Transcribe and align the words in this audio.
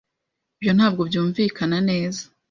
Ibyo 0.57 0.71
ntabwo 0.77 1.01
byumvikana 1.09 1.77
neza. 1.89 2.21